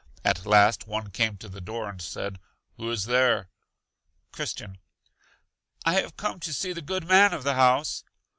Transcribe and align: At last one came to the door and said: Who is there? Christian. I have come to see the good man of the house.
At 0.25 0.47
last 0.47 0.87
one 0.87 1.11
came 1.11 1.37
to 1.37 1.47
the 1.47 1.61
door 1.61 1.87
and 1.87 2.01
said: 2.01 2.39
Who 2.77 2.89
is 2.89 3.03
there? 3.03 3.49
Christian. 4.31 4.79
I 5.85 5.93
have 6.01 6.17
come 6.17 6.39
to 6.39 6.53
see 6.55 6.73
the 6.73 6.81
good 6.81 7.07
man 7.07 7.35
of 7.35 7.43
the 7.43 7.53
house. 7.53 8.03